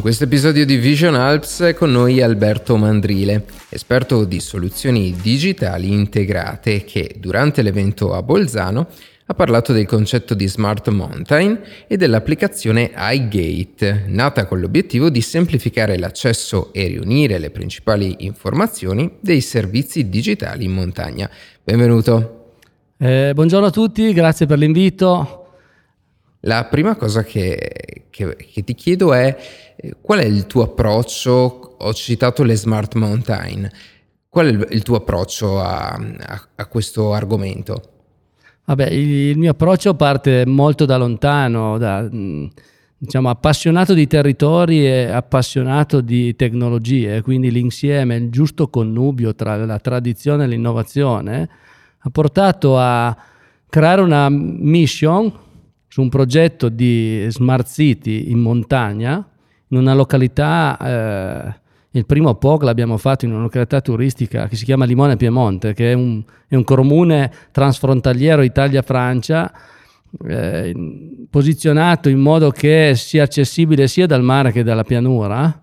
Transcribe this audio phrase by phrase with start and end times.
[0.00, 5.92] In questo episodio di Vision Alps è con noi Alberto Mandrile, esperto di soluzioni digitali
[5.92, 8.88] integrate che durante l'evento a Bolzano
[9.26, 15.98] ha parlato del concetto di Smart Mountain e dell'applicazione iGate, nata con l'obiettivo di semplificare
[15.98, 21.28] l'accesso e riunire le principali informazioni dei servizi digitali in montagna.
[21.62, 22.54] Benvenuto.
[22.96, 25.39] Eh, buongiorno a tutti, grazie per l'invito.
[26.44, 29.36] La prima cosa che, che, che, ti chiedo è
[30.00, 31.76] qual è il tuo approccio?
[31.78, 33.68] Ho citato le smart mountain.
[34.28, 37.82] Qual è il, il tuo approccio a, a, a, questo argomento?
[38.64, 42.46] Vabbè, il, il, mio approccio parte molto da lontano, da, mm,
[42.96, 49.78] diciamo, appassionato di territori e appassionato di tecnologie, quindi l'insieme, il giusto connubio tra la
[49.78, 51.48] tradizione e l'innovazione
[51.98, 53.14] ha portato a
[53.68, 55.48] creare una mission
[55.90, 59.26] su un progetto di Smart City in montagna,
[59.66, 61.54] in una località, eh,
[61.98, 65.90] il primo POC l'abbiamo fatto in una località turistica che si chiama Limone Piemonte, che
[65.90, 69.52] è un, è un comune transfrontaliero Italia-Francia,
[70.28, 75.60] eh, posizionato in modo che sia accessibile sia dal mare che dalla pianura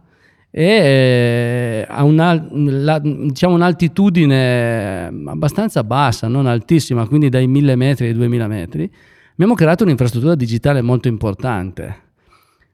[0.51, 8.13] e eh, ha una, diciamo un'altitudine abbastanza bassa, non altissima, quindi dai 1000 metri ai
[8.13, 8.91] 2000 metri
[9.39, 12.05] Abbiamo creato un'infrastruttura digitale molto importante.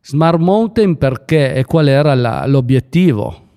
[0.01, 3.49] Smart Mountain perché e qual era la, l'obiettivo?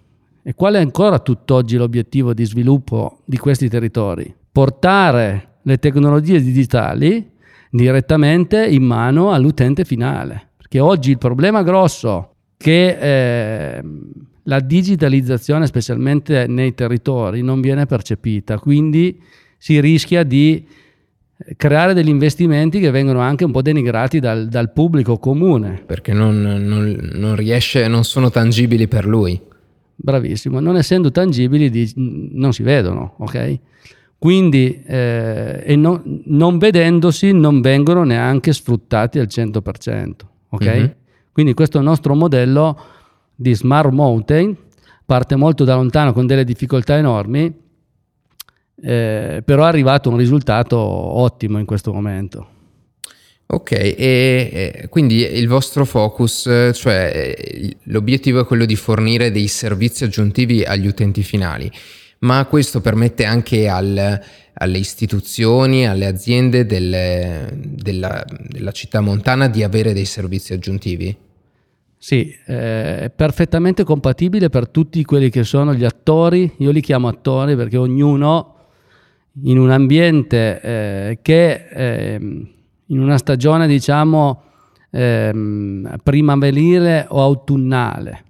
[0.43, 4.35] E qual è ancora tutt'oggi l'obiettivo di sviluppo di questi territori?
[4.51, 7.31] Portare le tecnologie digitali
[7.71, 10.49] direttamente in mano all'utente finale.
[10.57, 13.83] Perché oggi il problema grosso che eh,
[14.43, 19.23] la digitalizzazione, specialmente nei territori, non viene percepita, quindi
[19.59, 20.67] si rischia di
[21.57, 25.83] creare degli investimenti che vengono anche un po' denigrati dal, dal pubblico comune.
[25.85, 29.41] Perché non, non, non, riesce, non sono tangibili per lui.
[29.95, 33.59] Bravissimo, non essendo tangibili di, non si vedono, ok?
[34.19, 40.13] Quindi, eh, e no, non vedendosi, non vengono neanche sfruttati al 100%,
[40.51, 40.67] ok?
[40.67, 40.87] Mm-hmm.
[41.33, 42.79] Quindi questo nostro modello
[43.35, 44.57] di Smart Mountain
[45.05, 47.55] parte molto da lontano con delle difficoltà enormi,
[48.87, 52.51] eh, però è arrivato un risultato ottimo in questo momento.
[53.49, 57.35] Ok, e, e, quindi il vostro focus, cioè
[57.85, 61.71] l'obiettivo è quello di fornire dei servizi aggiuntivi agli utenti finali,
[62.21, 64.21] ma questo permette anche al,
[64.55, 71.17] alle istituzioni, alle aziende delle, della, della città montana di avere dei servizi aggiuntivi?
[71.99, 77.09] Sì, eh, è perfettamente compatibile per tutti quelli che sono gli attori, io li chiamo
[77.09, 78.56] attori perché ognuno
[79.43, 82.15] in un ambiente eh, che eh,
[82.87, 84.43] in una stagione diciamo
[84.91, 85.33] eh,
[86.03, 88.25] primaverile o autunnale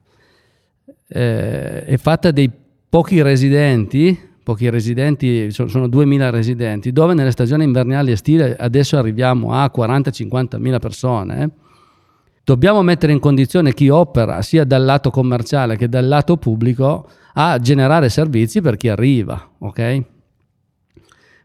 [1.08, 2.50] eh, è fatta dei
[2.88, 8.96] pochi residenti, pochi residenti, sono, sono 2000 residenti, dove nelle stagioni invernali e estive adesso
[8.96, 11.50] arriviamo a 40-50 mila persone.
[12.42, 17.58] Dobbiamo mettere in condizione chi opera sia dal lato commerciale che dal lato pubblico a
[17.58, 20.04] generare servizi per chi arriva, ok?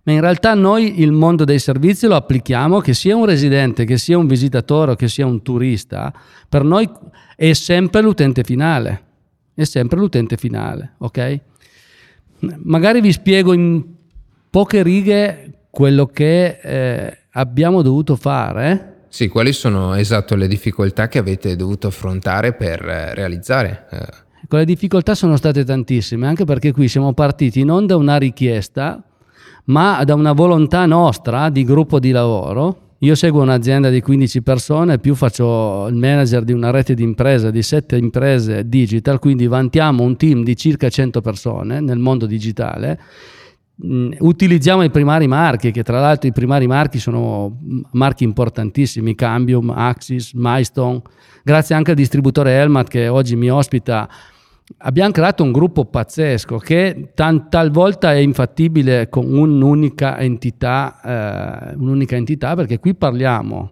[0.04, 3.98] Ma in realtà noi il mondo dei servizi lo applichiamo che sia un residente, che
[3.98, 6.14] sia un visitatore o che sia un turista,
[6.50, 6.90] per noi
[7.36, 9.04] è sempre l'utente finale,
[9.54, 11.40] è sempre l'utente finale, ok?
[12.64, 13.84] Magari vi spiego in
[14.50, 19.06] poche righe quello che eh, abbiamo dovuto fare.
[19.10, 23.88] Sì, quali sono esatto le difficoltà che avete dovuto affrontare per eh, realizzare?
[23.92, 24.30] Eh.
[24.44, 29.02] Ecco, le difficoltà sono state tantissime, anche perché qui siamo partiti non da una richiesta,
[29.66, 32.90] ma da una volontà nostra di gruppo di lavoro.
[33.00, 37.52] Io seguo un'azienda di 15 persone, più faccio il manager di una rete di imprese,
[37.52, 43.00] di 7 imprese digital, quindi vantiamo un team di circa 100 persone nel mondo digitale.
[43.84, 47.58] Mm, utilizziamo i primari marchi, che tra l'altro i primari marchi sono
[47.94, 51.02] marchi importantissimi, Cambium, Axis, Milestone,
[51.44, 54.08] grazie anche al distributore Elmat che oggi mi ospita
[54.78, 62.16] abbiamo creato un gruppo pazzesco che tal, talvolta è infattibile con un'unica entità, eh, un'unica
[62.16, 63.72] entità perché qui parliamo,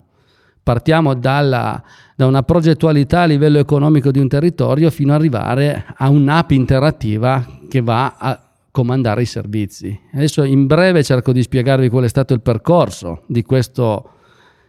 [0.64, 1.82] partiamo dalla,
[2.16, 7.46] da una progettualità a livello economico di un territorio fino ad arrivare a un'app interattiva
[7.68, 10.00] che va a comandare i servizi.
[10.14, 14.12] Adesso in breve cerco di spiegarvi qual è stato il percorso di, questo,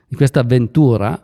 [0.08, 1.22] di questa avventura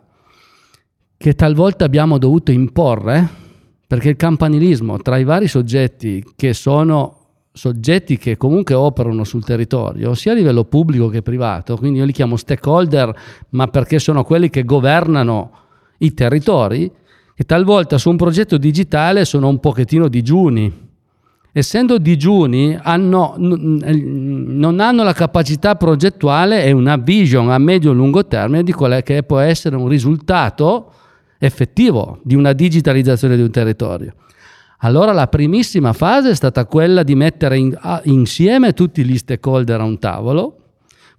[1.17, 3.45] che talvolta abbiamo dovuto imporre
[3.87, 7.15] perché il campanilismo tra i vari soggetti che sono
[7.53, 12.11] soggetti che comunque operano sul territorio, sia a livello pubblico che privato, quindi io li
[12.11, 13.13] chiamo stakeholder,
[13.49, 15.51] ma perché sono quelli che governano
[15.99, 16.91] i territori,
[17.33, 20.85] che talvolta su un progetto digitale sono un pochettino digiuni.
[21.51, 28.71] Essendo digiuni, hanno, non hanno la capacità progettuale e una vision a medio-lungo termine di
[28.71, 30.91] quello che può essere un risultato
[31.39, 34.13] effettivo di una digitalizzazione di un territorio.
[34.79, 39.79] Allora la primissima fase è stata quella di mettere in, a, insieme tutti gli stakeholder
[39.79, 40.57] a un tavolo,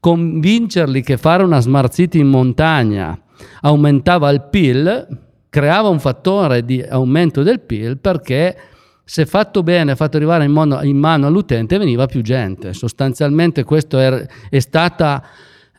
[0.00, 3.20] convincerli che fare una smart city in montagna
[3.62, 5.06] aumentava il PIL,
[5.48, 8.56] creava un fattore di aumento del PIL perché
[9.02, 12.74] se fatto bene, fatto arrivare in mano, in mano all'utente, veniva più gente.
[12.74, 15.24] Sostanzialmente questo è, è stata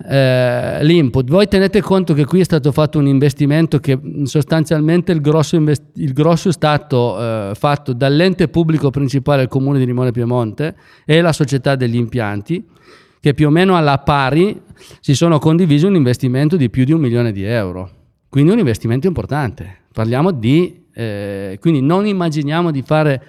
[0.07, 1.29] eh, l'input.
[1.29, 5.97] Voi tenete conto che qui è stato fatto un investimento che sostanzialmente il grosso, invest-
[5.97, 10.75] il grosso è stato eh, fatto dall'ente pubblico principale del comune di Limone Piemonte
[11.05, 12.65] e la società degli impianti
[13.19, 14.61] che più o meno alla pari
[15.01, 17.89] si sono condivisi un investimento di più di un milione di euro.
[18.29, 19.79] Quindi un investimento importante.
[19.91, 20.85] Parliamo di...
[20.93, 23.23] Eh, quindi non immaginiamo di fare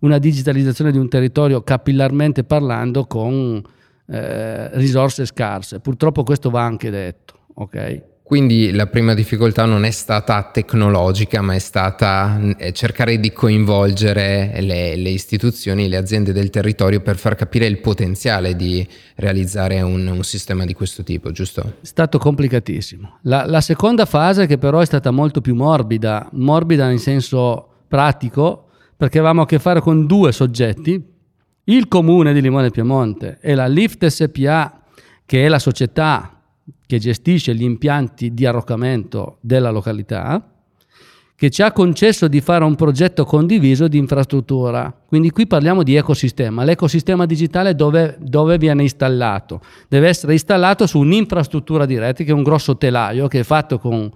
[0.00, 3.62] una digitalizzazione di un territorio capillarmente parlando con
[4.10, 5.80] eh, risorse scarse.
[5.80, 7.34] Purtroppo questo va anche detto.
[7.54, 8.02] Okay?
[8.28, 14.52] Quindi la prima difficoltà non è stata tecnologica, ma è stata eh, cercare di coinvolgere
[14.60, 20.06] le, le, istituzioni, le aziende del territorio per far capire il potenziale di realizzare un,
[20.06, 21.76] un sistema di questo tipo, giusto?
[21.80, 23.20] È stato complicatissimo.
[23.22, 28.66] La, la, seconda fase, che però è stata molto più morbida, morbida in senso pratico,
[28.94, 31.02] perché avevamo a che fare con due soggetti,
[31.68, 34.80] il comune di Limone Piemonte e la Lift SPA,
[35.26, 36.40] che è la società
[36.86, 40.52] che gestisce gli impianti di arroccamento della località,
[41.36, 44.92] che ci ha concesso di fare un progetto condiviso di infrastruttura.
[45.06, 46.64] Quindi qui parliamo di ecosistema.
[46.64, 49.60] L'ecosistema digitale dove, dove, viene installato?
[49.88, 53.78] Deve essere installato su un'infrastruttura di rete, che è un grosso telaio che è fatto
[53.78, 54.10] con,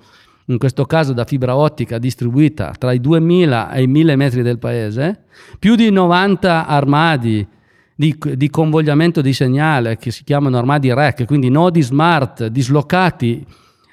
[0.52, 4.58] in questo caso da fibra ottica distribuita tra i 2000 e i 1000 metri del
[4.58, 5.24] paese,
[5.58, 7.46] più di 90 armadi
[7.94, 13.44] di, di, convogliamento di segnale che si chiamano armadi REC, quindi nodi smart dislocati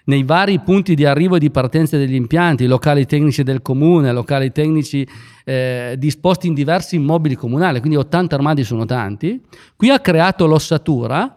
[0.06, 4.52] nei vari punti di arrivo e di partenza degli impianti, locali tecnici del comune, locali
[4.52, 5.08] tecnici
[5.46, 9.40] eh, disposti in diversi immobili comunali, quindi 80 armadi sono tanti.
[9.76, 11.36] Qui ha creato l'ossatura,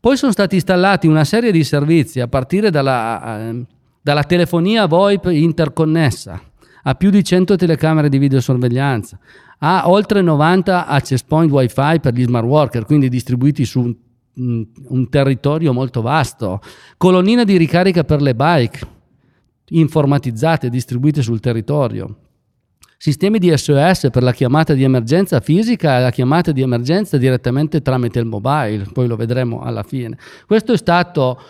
[0.00, 3.64] poi sono stati installati una serie di servizi a partire dalla, eh,
[4.06, 6.40] dalla telefonia VoIP interconnessa
[6.84, 9.18] a più di 100 telecamere di videosorveglianza,
[9.58, 15.08] ha oltre 90 access point wifi per gli smart worker, quindi distribuiti su un, un
[15.08, 16.60] territorio molto vasto,
[16.96, 18.86] colonnine di ricarica per le bike
[19.70, 22.18] informatizzate, distribuite sul territorio,
[22.96, 27.82] sistemi di SOS per la chiamata di emergenza fisica e la chiamata di emergenza direttamente
[27.82, 30.16] tramite il mobile, poi lo vedremo alla fine.
[30.46, 31.40] Questo è stato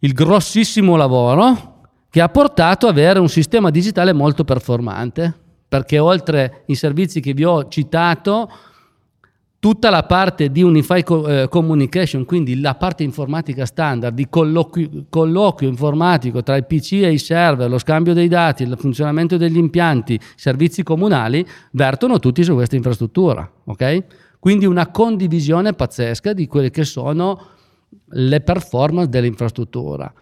[0.00, 1.74] il grossissimo lavoro
[2.10, 7.34] che ha portato ad avere un sistema digitale molto performante perché oltre ai servizi che
[7.34, 8.48] vi ho citato,
[9.58, 15.68] tutta la parte di Unified eh, Communication, quindi la parte informatica standard, di colloquio, colloquio,
[15.68, 20.18] informatico tra il PC e i server, lo scambio dei dati, il funzionamento degli impianti,
[20.36, 23.50] servizi comunali, vertono tutti su questa infrastruttura.
[23.64, 24.04] Okay?
[24.38, 27.54] Quindi una condivisione pazzesca di quelle che sono
[28.08, 30.12] le performance dell'infrastruttura.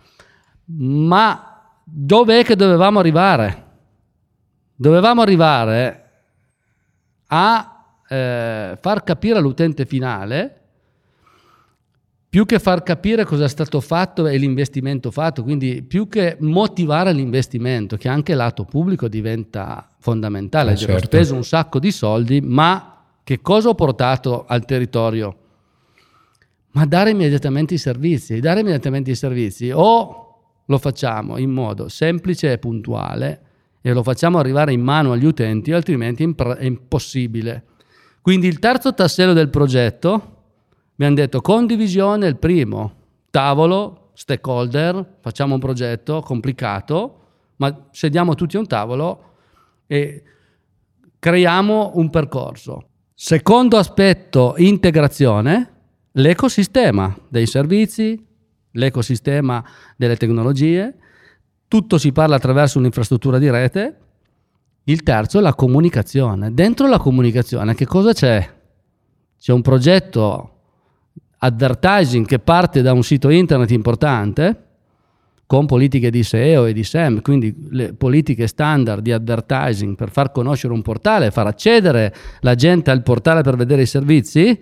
[0.66, 3.64] Ma dov'è che dovevamo arrivare?
[4.74, 6.00] dovevamo arrivare
[7.28, 10.58] a eh, far capire all'utente finale
[12.28, 17.12] più che far capire cosa è stato fatto e l'investimento fatto, quindi più che motivare
[17.12, 20.72] l'investimento, che anche lato pubblico diventa fondamentale.
[20.72, 20.94] Eh certo.
[20.94, 25.36] Ho speso un sacco di soldi, ma che cosa ho portato al territorio?
[26.74, 30.20] Ma dare immediatamente i servizi, dare immediatamente i servizi o
[30.64, 33.40] lo facciamo in modo semplice e puntuale
[33.80, 37.64] e lo facciamo arrivare in mano agli utenti, altrimenti è impossibile.
[38.20, 40.36] Quindi il terzo tassello del progetto,
[40.94, 42.94] abbiamo detto condivisione, il primo,
[43.30, 47.18] tavolo, stakeholder, facciamo un progetto complicato,
[47.56, 49.34] ma sediamo tutti a un tavolo
[49.86, 50.22] e
[51.18, 52.88] creiamo un percorso.
[53.12, 55.73] Secondo aspetto, integrazione,
[56.16, 58.22] l'ecosistema dei servizi,
[58.72, 59.64] l'ecosistema
[59.96, 60.94] delle tecnologie,
[61.68, 63.98] tutto si parla attraverso un'infrastruttura di rete.
[64.84, 66.52] Il terzo è la comunicazione.
[66.52, 68.48] Dentro la comunicazione che cosa c'è?
[69.38, 70.50] C'è un progetto
[71.38, 74.58] advertising che parte da un sito internet importante
[75.46, 80.32] con politiche di SEO e di SEM, quindi le politiche standard di advertising per far
[80.32, 84.58] conoscere un portale, far accedere la gente al portale per vedere i servizi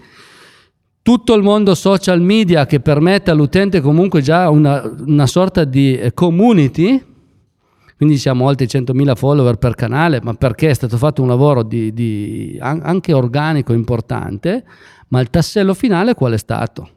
[1.03, 6.15] tutto il mondo social media che permette all'utente comunque già una, una sorta di eh,
[6.15, 7.05] community,
[7.97, 11.93] quindi siamo oltre 100.000 follower per canale, ma perché è stato fatto un lavoro di,
[11.93, 14.65] di, anche organico importante,
[15.09, 16.89] ma il tassello finale qual è stato?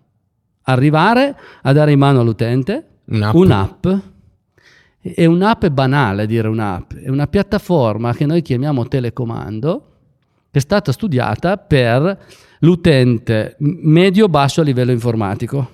[0.64, 3.88] Arrivare a dare in mano all'utente un'app, un'app.
[5.02, 9.95] E un'app è banale dire un'app, è una piattaforma che noi chiamiamo telecomando,
[10.58, 12.18] è stata studiata per
[12.60, 15.72] l'utente medio-basso a livello informatico.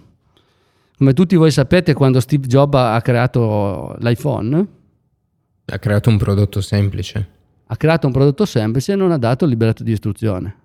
[0.98, 4.68] Come tutti voi sapete, quando Steve Jobs ha creato l'iPhone,
[5.66, 7.30] ha creato un prodotto semplice.
[7.68, 10.56] Ha creato un prodotto semplice e non ha dato il libretto di istruzione.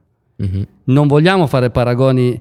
[0.42, 0.62] Mm-hmm.
[0.84, 2.40] Non vogliamo fare paragoni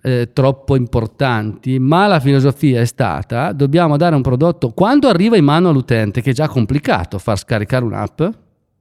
[0.00, 5.44] eh, troppo importanti, ma la filosofia è stata dobbiamo dare un prodotto quando arriva in
[5.44, 8.22] mano all'utente, che è già complicato far scaricare un'app,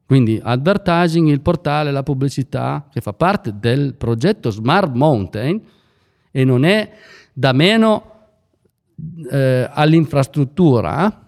[0.08, 5.62] quindi advertising, il portale, la pubblicità, che fa parte del progetto Smart Mountain
[6.32, 6.90] e non è
[7.34, 8.12] da meno
[9.30, 11.26] eh, all'infrastruttura,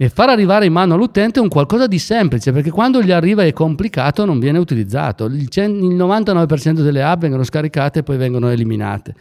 [0.00, 3.52] e far arrivare in mano all'utente un qualcosa di semplice, perché quando gli arriva è
[3.52, 5.24] complicato non viene utilizzato.
[5.24, 9.16] Il 99% delle app vengono scaricate e poi vengono eliminate.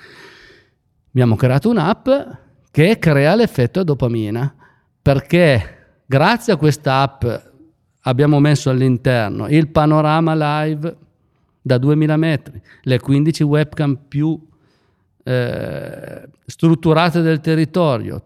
[1.10, 2.08] Abbiamo creato un'app
[2.70, 4.54] che crea l'effetto dopamina,
[5.02, 7.26] perché grazie a questa app
[8.08, 10.96] abbiamo messo all'interno il panorama live
[11.62, 14.40] da 2000 metri, le 15 webcam più
[15.24, 18.22] eh, strutturate del territorio,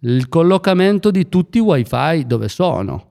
[0.00, 3.10] il collocamento di tutti i wifi dove sono.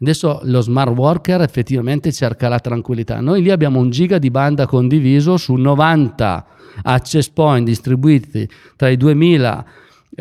[0.00, 3.20] Adesso lo smart worker effettivamente cerca la tranquillità.
[3.20, 6.46] Noi lì abbiamo un giga di banda condiviso su 90
[6.82, 9.66] access point distribuiti tra i 2000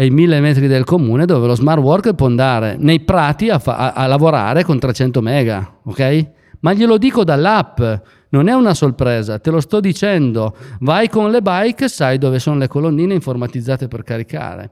[0.04, 3.94] i 1000 metri del comune dove lo smart worker può andare nei prati a, fa-
[3.94, 6.30] a lavorare con 300 mega, ok?
[6.60, 7.82] Ma glielo dico dall'app,
[8.30, 10.56] non è una sorpresa, te lo sto dicendo.
[10.80, 14.72] Vai con le bike, sai dove sono le colonnine informatizzate per caricare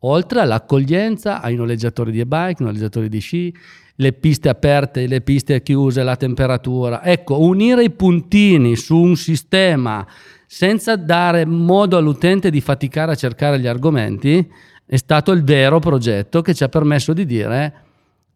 [0.00, 3.54] oltre all'accoglienza ai noleggiatori di e-bike, noleggiatori di sci,
[3.96, 7.04] le piste aperte, le piste chiuse, la temperatura.
[7.04, 10.06] Ecco, unire i puntini su un sistema
[10.52, 14.52] senza dare modo all'utente di faticare a cercare gli argomenti
[14.84, 17.74] è stato il vero progetto che ci ha permesso di dire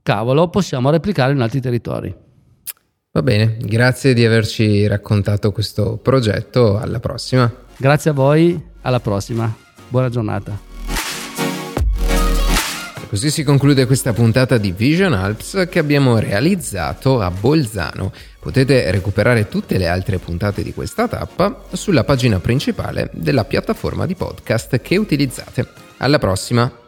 [0.01, 2.15] cavolo, possiamo replicare in altri territori.
[3.11, 7.53] Va bene, grazie di averci raccontato questo progetto, alla prossima.
[7.77, 9.53] Grazie a voi, alla prossima.
[9.89, 10.74] Buona giornata.
[13.15, 18.13] Così si conclude questa puntata di Vision Alps che abbiamo realizzato a Bolzano.
[18.41, 24.17] Potete recuperare tutte le altre puntate di questa tappa sulla pagina principale della piattaforma di
[24.17, 25.65] podcast che utilizzate.
[25.99, 26.84] Alla prossima!